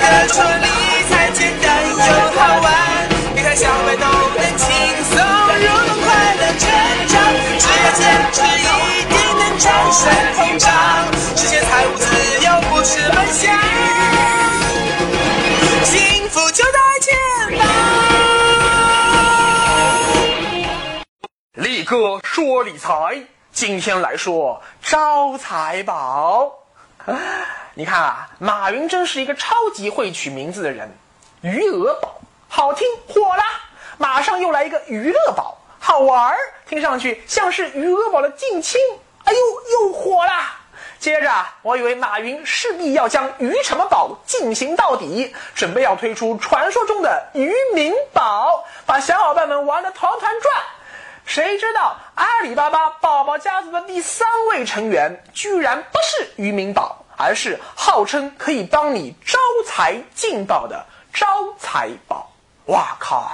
[0.00, 0.68] 得出理
[1.08, 1.94] 财简单又
[2.38, 2.66] 好玩，
[3.34, 4.66] 理财小白都能轻
[5.04, 6.62] 松入门，快乐成
[7.08, 7.12] 长。
[7.58, 8.00] 只要坚
[8.32, 8.60] 持，一
[9.04, 10.00] 定能战胜
[10.34, 10.68] 通胀，
[11.36, 12.04] 实现财务自
[12.44, 13.40] 由，不是梦想。
[15.84, 17.08] 幸福就在前
[17.58, 17.60] 方。
[21.54, 22.88] 力哥说理财，
[23.52, 26.52] 今天来说招财宝。
[27.74, 30.90] 你看啊，马云真是一个超级会取名字的人。
[31.42, 33.44] 余额宝好听火啦，
[33.96, 36.36] 马上又来一个娱乐宝，好玩儿，
[36.68, 38.80] 听上去像是余额宝的近亲，
[39.24, 39.38] 哎呦，
[39.86, 40.56] 又火啦。
[40.98, 50.54] 接着啊，我以为马云势必要将余什么宝进行到底，准备要推出传说中的余明宝，把小伙伴们玩得团团转。
[51.24, 61.26] 谁知道阿里巴巴宝宝家族的第三位成员，居然不是余明宝，而是号称可以帮你招财进宝的招
[61.58, 62.32] 财宝。
[62.66, 63.30] 哇靠！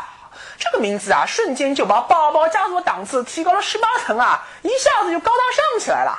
[0.58, 6.18] 这个名字啊，瞬间就把宝宝家族的档次提高了十八层啊，一下子就高大上起来了。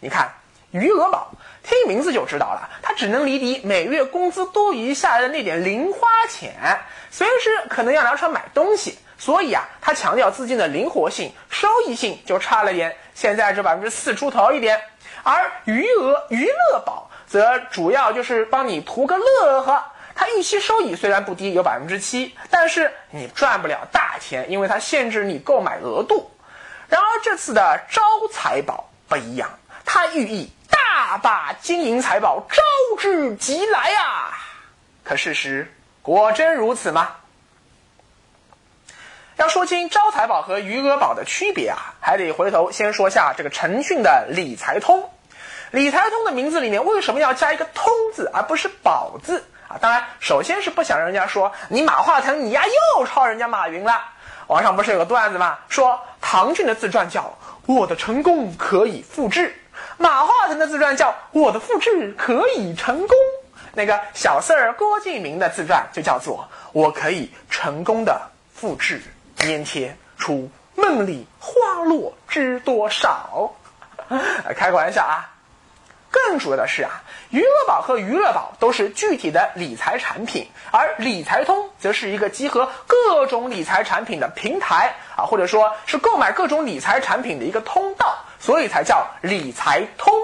[0.00, 0.30] 你看，
[0.72, 1.30] 余额宝，
[1.62, 8.98] 听名字就知道了，它只能离抵每月工资多余下来的那点零花钱，随时可能要拿出来买东西。
[9.18, 14.80] 所以啊，它强调资金的灵活性，收益性就差了点，现在是百分之四出头一点。
[15.22, 19.84] 而余额娱乐宝则主要就是帮你图个乐呵。
[20.14, 26.30] 它预期收益虽然不低，有百分之七，但是你赚不了大钱，因为它限制你购买额度。
[26.88, 29.50] 然而这次的招财宝不一样，
[29.84, 32.62] 它寓意大把金银财宝招
[32.98, 34.38] 之即来啊！
[35.04, 37.16] 可事实果真如此吗？
[39.36, 45.10] 要说清招财宝和余额宝的区别啊，还得回头先说下这个腾讯的理财通。
[45.72, 49.76] 理财通的名字里面为什么要加一个“通”字，而不是“宝”字啊？
[49.78, 52.62] 当然，首先是不想让人家说你马化腾，你呀
[52.96, 54.04] 又抄人家马云了。
[54.46, 55.58] 网上不是有个段子吗？
[55.68, 57.36] 说唐骏的自传叫
[57.66, 59.54] “我的成功可以复制”，
[59.98, 63.16] 马化腾的自传叫“我的复制可以成功”。
[63.74, 69.02] 那个小四儿郭敬明的自传就叫做“我可以成功的复制”。
[69.46, 73.54] 粘贴出梦里花落知多少？
[74.56, 75.32] 开个玩笑啊！
[76.10, 90.14] 更主要的是啊，余额宝和余乐宝都是具体的理财产品，而理财通则是一个集合各种理财产品的平台啊，或者说是购买各种理财产品的一个通道，所以才叫理财通。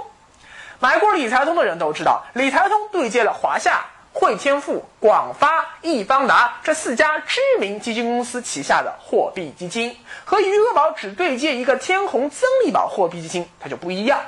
[0.78, 3.84] 买过理财通的人都知道，理财通对接了华夏。
[4.22, 14.20] 汇添富、广发、易方达这四家知名基金公司旗下的货币基金，和余额宝只对接一个天弘增利宝货币基金，它就不一样。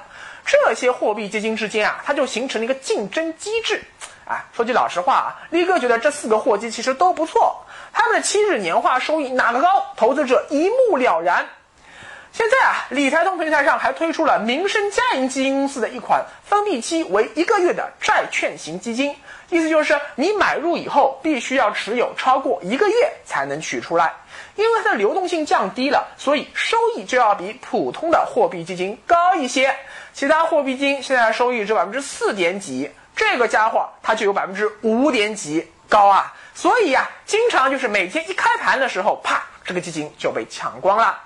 [0.44, 3.84] 这些货币基金之间啊，它就形成了一个竞争机制。
[4.26, 11.46] 啊，说句老实话啊，力哥觉得这四个货基其实都不错，他们的七日年化收益哪个高，投资者一目了然。
[12.36, 19.14] 现在啊，理财通平台上还推出了民生加银基金公司的一款封闭期为一个月的债券型基金，
[19.50, 24.12] 意思就是你买入以后必须要持有超过一个月才能取出来，
[24.56, 29.72] 因为它的流动性降低了，所以收益就要比普通的货币基金高一些。
[30.12, 36.34] 其他货币基金现在收益只百分之四点几，这个家伙它就有百分之五点几高啊！
[36.52, 41.16] 所以呀，经常就是每天一开盘的时候，啪，这个基金就被抢光了。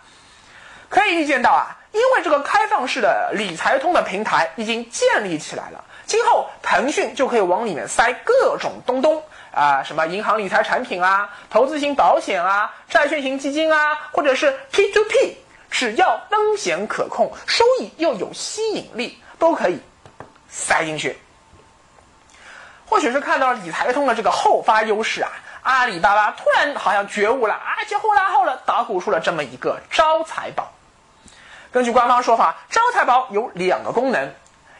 [0.88, 9.22] 可以预见到啊，因为这个开放式的理财通的平台已经建立起来了，今后腾讯就可以往里面塞各种东东
[9.52, 15.36] 啊，什么银行理财产品啊、投资型保险啊、债券型基金啊，或者是 P to P，
[15.70, 19.80] 只要风险可控，收益又有吸引力，都可以
[20.48, 21.18] 塞进去。
[22.86, 25.30] 或许是看到了理财通的这个后发优势啊。
[25.62, 30.72] 阿里巴巴突然好像觉悟了啊，就呼啦后了，捣鼓出了这么一个招财宝。
[31.70, 34.32] 根据官方说法，招财宝有两个功能：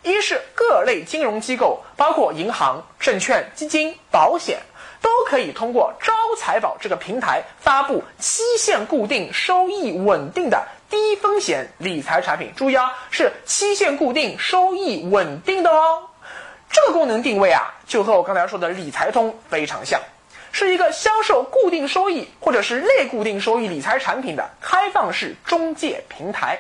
[0.03, 4.61] 一是各类金融机构，包括银行、证券、基金、保险，
[5.03, 12.55] 都可以通过招财宝这个平台发布期限固定、收益稳定的低风险理财产品。
[12.57, 16.09] 注意啊，是期限固定、收益稳定的哦。
[16.71, 20.01] 这个功能定位啊，就和我刚才说的理财通非常像。
[20.53, 26.59] 是一个销售固定收益或者是类固定收益理财产品的开放式中介平台。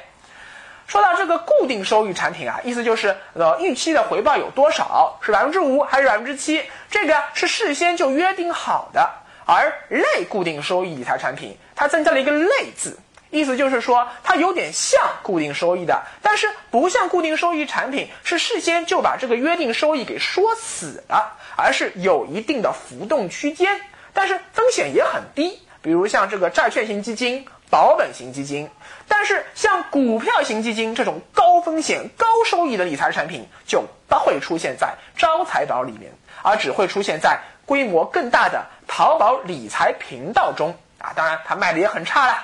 [0.88, 6.64] 说到这个固定收益产品啊，意思就是呃预期的回报有多少，是百分之五还是百分之七？
[6.90, 9.11] 这个是事先就约定好的。
[9.44, 12.99] 而类固定收益理财产品，它增加了一个“类”字，
[13.31, 23.81] 意思就是说，它有点像固定收益的，但是不像固定收益产品是事先就把这个约定收益给说死了，而是有一定的浮动区间，
[24.12, 25.62] 但是风险也很低。
[25.81, 28.70] 比如像这个债券型基金、保本型基金，
[29.06, 36.12] 但是像股票型基金这种高风险高收益的理财产品就不会出现在招财宝里面，
[36.43, 41.12] 而只会出现在规模更大的淘宝理财频道中啊！
[41.15, 42.38] 当然，它卖的也很差了。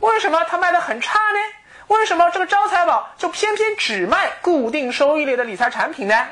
[0.00, 1.38] 为什么它卖的很差呢？
[1.86, 6.26] 为什么这个招财宝就偏偏只卖固定收益类的理财产品呢？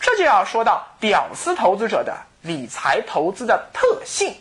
[0.00, 4.34] 这就要说到屌丝投资者的理财投资的特性。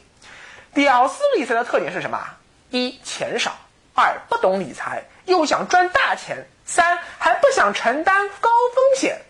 [0.74, 2.20] 屌丝理财的特点是什么？
[2.70, 3.52] 一钱少，
[3.96, 9.22] 二不懂理财，又想赚大钱，三还不想承担高风险。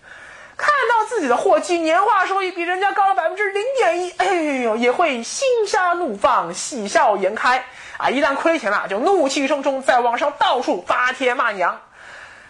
[0.57, 4.25] 看到自己的货基年化收益比人家高了百分之零点一，哎
[4.63, 7.63] 呦，也会心花怒放，喜笑颜开
[7.97, 8.09] 啊！
[8.09, 11.80] 一旦亏钱了，就怒气冲冲，在网上到处发帖骂娘。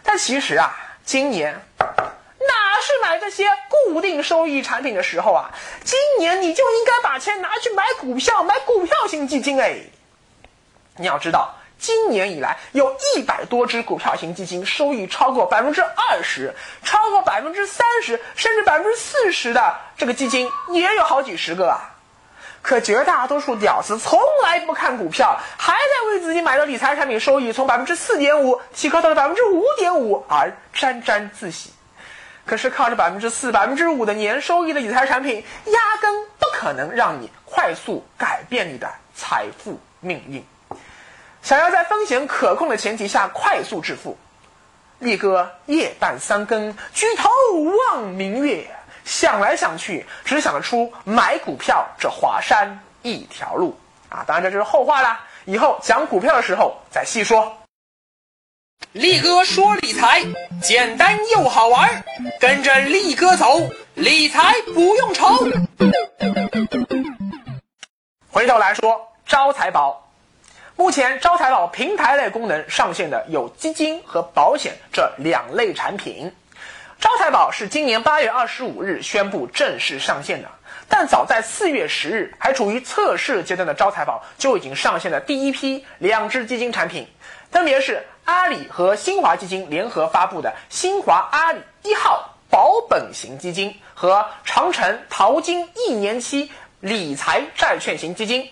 [0.02, 0.76] 但其实啊，
[1.06, 5.52] 今年哪是买这些固定收益产品的时候啊？
[5.84, 9.76] 今年你就应该把钱拿去买股票，买股票型基金哎！
[11.00, 11.56] 你要知道。
[11.80, 16.54] 今年以来，有一百多只股票型基金收益超过百分之二十，
[16.84, 21.96] 超过百分之三十，甚至百分之四十的这个基金也有好几十个啊。
[22.62, 31.72] 可绝大多数屌丝从来不看股票，还在为自己买的理财产品收益从百分之四点五提高到了百分之五点五而沾沾自喜。
[32.46, 40.44] 可是靠着百分之四、百分之五的年收益的理财产品，压根不可能让你快速改变你的财富命运。
[41.42, 44.18] 想要在风险可控的前提下快速致富，
[45.00, 47.30] 力哥夜半三更举头
[47.94, 48.70] 望明月，
[49.06, 54.24] 想来想去，只想得出买股票这华山一条路啊！
[54.28, 57.56] 当然这就是后话啦，以后讲股票的时候再细说。
[58.92, 60.24] 力哥说理财
[60.62, 62.04] 简单又好玩，
[62.40, 65.48] 跟着力哥走，理财不用愁。
[68.32, 70.09] 回头来说招财宝。
[70.80, 76.32] 目前招财宝平台类功能上线的有基金和保险这两类产品。
[77.02, 80.48] 招财宝是今年八月二十五日宣布正式上线的，
[80.88, 87.10] 但早在四月十日还处于测试阶段的招财宝就已经上线了第一批两只基金产品，
[87.52, 96.50] 分别是阿里和新华基金联合发布的新华阿里一号保本型基金和长城淘金一年期
[96.80, 98.50] 理财债券型基金。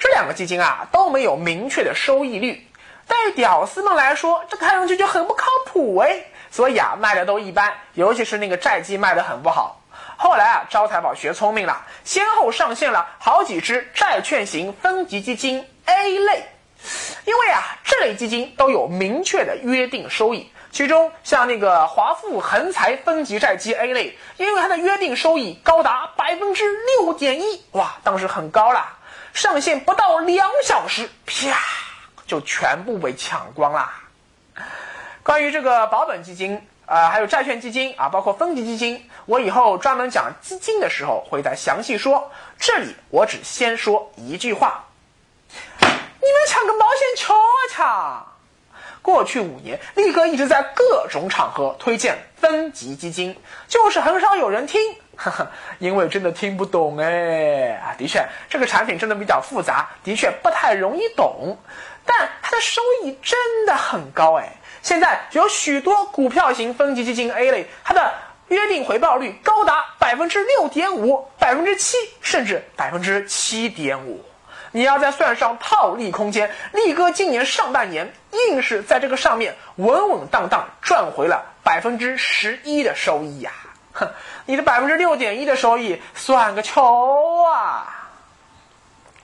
[0.00, 2.66] 这两个基金啊都没有明确的收益率，
[3.06, 9.78] 对于屌丝们来说，这看上去就很不靠谱哎，所以啊卖的都一般，尤其是那个债基卖的很不好。
[10.16, 16.46] 后来啊招财宝学聪明了，先后上线了好几只债券型分级基金 A 类，
[17.26, 28.96] 因为啊这类基金都有明确的约定收益，其中像那个华富恒财分级债基 A 类，因为它的约定收益高达百分之六点一，哇，当时很高了。
[29.32, 31.56] 上线不到两小时，啪，
[32.26, 34.02] 就全部被抢光啦。
[35.22, 42.30] 关于这个保本基金啊，还有债券基金啊，包括分级基金，我以后专门讲基金的时候会再详细说。
[42.58, 44.84] 这里我只先说一句话：
[45.80, 48.26] 你们抢个毛线球啊抢！
[49.02, 53.34] 过去五年，力哥一直在各种场合推荐分级基金，
[53.66, 54.80] 就是很少有人听。
[55.22, 61.58] 哈 哈因为真的听不懂哎啊，的确，这个产品真的比较复杂，的确不太容易懂，
[62.06, 64.50] 但它的收益真的很高哎。
[64.80, 68.14] 现在有许多股票型分级基金 A 类，它的
[68.48, 74.24] 约定回报率高达百分之六点五、百分之七，甚至百分之七点五。
[74.72, 78.10] 你要再算上套利空间，力哥今年上半年
[78.48, 83.52] 硬是在这个上面稳稳当当赚回了百分之十一的收益呀。
[84.46, 87.96] 你的百分之六点一的收益算个球啊！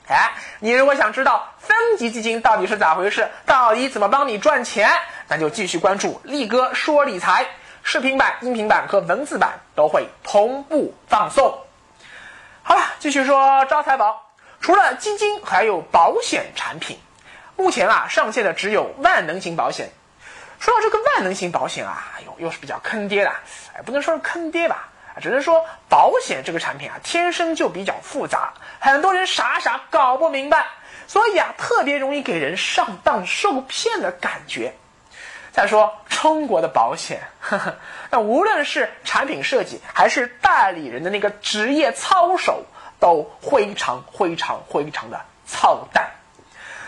[0.07, 4.89] 哎，你如果想知道分级基金到底是咋回事，到底怎么帮你赚钱，
[5.27, 7.45] 那就继续关注力哥说理财，
[7.83, 11.59] 视频版、音频版和文字版都会同步放送。
[12.63, 14.23] 好了，继续说招财宝。
[14.59, 16.97] 除了基金，还有保险产品。
[17.55, 19.91] 目前啊，上线的只有万能型保险。
[20.59, 23.31] 说到这个万能型保险啊，哎呦，又是比较坑爹的，
[23.75, 24.89] 哎，不能说是坑爹吧，
[25.21, 30.65] 只能说保险这个产品啊，天生就比较复杂，很多人傻傻搞不明白，
[31.07, 34.73] 所以啊，特别容易给人上当受骗的感觉。
[35.51, 37.75] 再说中国的保险，呵呵，
[38.11, 42.65] 那无论是产品设计还是代理人的那个职业操守，
[42.99, 46.11] 都非常非常非常的操蛋。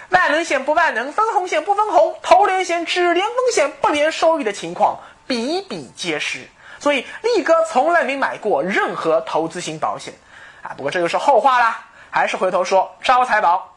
[0.10, 6.48] 万能险不万能，分红险不分红，投连险只连风险不连收益的情况比比皆是。
[6.80, 10.14] 所以力哥从来没买过任何投资型保险
[10.62, 10.74] 啊。
[10.78, 13.76] 不过这就是后话啦，还是回头说招财宝。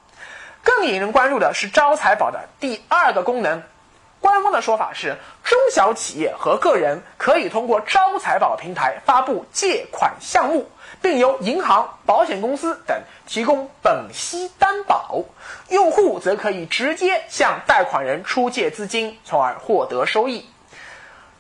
[0.63, 3.63] 更引人关注的是招财宝的第二个功能。
[4.21, 10.71] 官方的说法是，中小企业和个人可以通过招财宝平台发布借款项目，
[11.03, 15.19] 并由银行、保险公司等提供本息担保，
[15.69, 20.49] 用户则可以直接向贷款人出借资金，从而获得收益。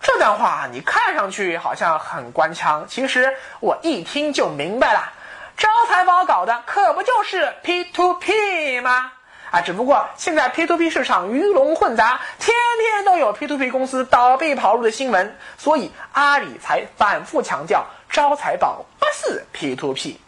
[0.00, 5.12] 这段话你看上去好像很官腔，其实我一听就明白了，
[5.56, 9.12] 招财猫搞的可不就是 P to P 吗？
[9.52, 20.18] 啊，只不过现在 P to P 市场鱼龙混杂，天天都有 P to P 公司倒闭跑路的新闻，所以阿里才反复强调招财宝不是 P to P，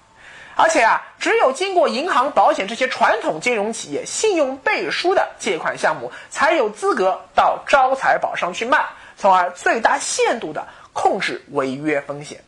[0.56, 8.84] 而且啊，只有经过银行、保险这些传统金融企业信用背书的借款项目，才有资格到招财宝上去卖，
[9.16, 12.44] 从而最大限度的控制违约风险。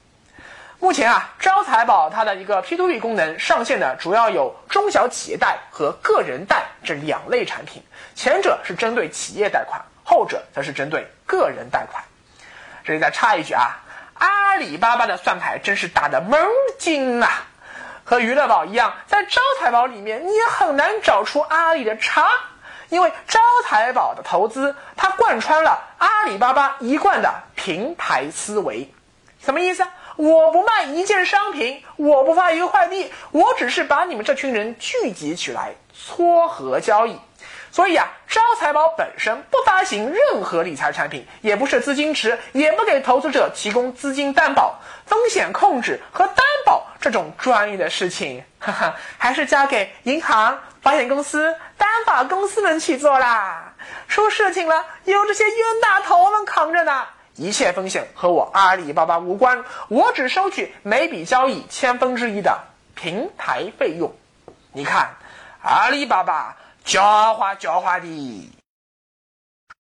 [0.78, 7.82] 目前啊，招财宝它的一个 P to P 功能上线的主要有中小企业贷和个人贷这两类产品，
[8.14, 12.04] 前者是针对企业贷款，后者则是针对个人贷款。
[12.84, 13.80] 这里再插一句啊，
[14.14, 17.46] 阿里巴巴的算盘真是打的门儿精啊！
[18.04, 22.28] 和余乐宝一样，在招财宝里面你也很难找出阿里的差，
[22.90, 28.92] 因为招财宝的投资它贯穿了阿里巴巴一贯的平台思维，
[29.42, 29.84] 什么意思？
[30.16, 37.18] 我不卖一件商品，我不发一个快递，我只是把你们这群人聚集起来撮合交易。
[37.70, 53.74] 所以啊，招财宝本身不发行任何理财产品，也不是资金池，也不给投资者提供资金担保、风险控制和担保这种专业的事情，哈哈，还是交给银行、保险公司、担保公司们去做啦。
[54.08, 57.06] 出事情了，有这些冤大头们扛着呢。
[57.36, 62.60] 一切风险和我阿里巴巴无关，我只收取每笔交易千分之一的
[62.94, 64.14] 平台费用。
[64.72, 65.16] 你看，
[65.62, 68.52] 阿里巴巴狡猾狡猾的。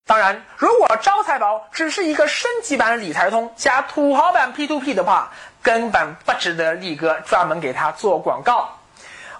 [0.04, 5.32] 当然，如果招财宝只是一个升级版理财通加土豪版 P to P 的话，
[5.62, 8.75] 根本不值得力哥专门给他做广告。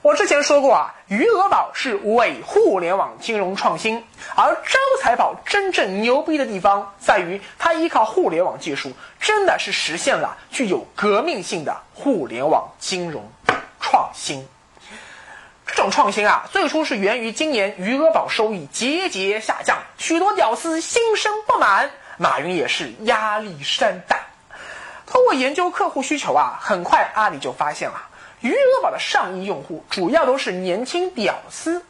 [0.07, 4.05] 我之前说过啊，余额宝是伪互联网金融创新，
[4.37, 13.29] 而招财宝真正牛逼的地方在于，它依靠互联网技术，真的是实现了具有革命性的互联网金融
[13.81, 14.47] 创新。
[15.67, 24.21] 这种创新啊，最初是源于今年余额宝收益节节下降，许多屌丝心生不满，马云也是压力山大。
[25.05, 28.03] 通过研究客户需求啊，很快阿里就发现了。
[28.41, 31.83] 余额宝的上亿用户主要都是年轻屌丝，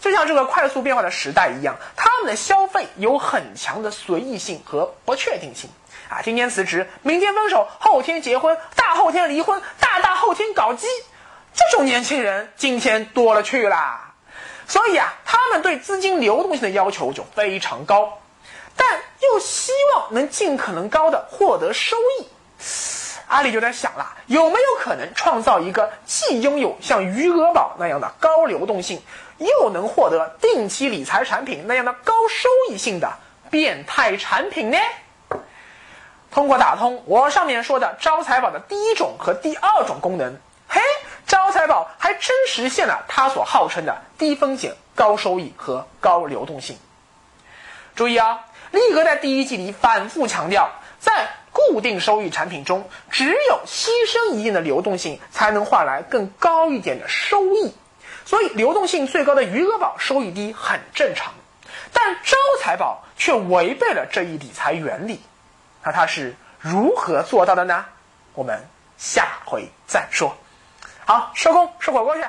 [0.00, 5.70] 就像这个快速变化的时代一样，他们的消费有很强的随意性和不确定性
[6.08, 6.20] 啊！
[6.22, 10.86] 今天辞职，明天分手，后天结婚，大后天离婚，大大后天搞基，
[11.54, 14.00] 这种年轻人今天多了去了。
[14.68, 18.18] 所以啊，他们对资金流动性的要求就非常高，
[18.76, 22.26] 但又希望能尽可能高的获得收益。
[23.28, 29.02] 阿里就在想了，有没有可能创造一个既拥有像余额宝那样的高流动性，
[29.38, 33.12] 又能获得定期理财产品那样的高收益性的
[33.50, 34.78] 变态产品呢？
[36.30, 40.36] 通过打通我上面说的招财宝的第一种和第二种功能，
[40.68, 40.80] 嘿，
[41.26, 46.78] 招财宝还真实现了它所号称的低风险、高收益和高流动性。
[47.94, 57.72] 注意啊，力哥在第一季里反复强调，在固定收益产品中，只有牺牲一定的流动性，才能换来更高一点的收益。
[58.26, 61.32] 所以，流动性最高的余额宝收益低很正常。
[61.94, 65.20] 但招财宝却违背了这一理财原理。
[65.82, 67.86] 那它是如何做到的呢？
[68.34, 70.36] 我们下回再说。
[71.06, 72.22] 好，收工吃火锅去。